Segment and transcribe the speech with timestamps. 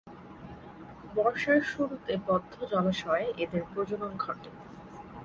[1.15, 4.49] বর্ষার শুরুতে বদ্ধ জলাশয়ে এদের প্রজনন ঘটে।